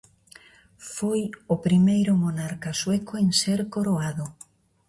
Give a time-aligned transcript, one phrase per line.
[0.93, 1.21] Foi
[1.53, 4.25] o primeiro monarca sueco en ser coroado.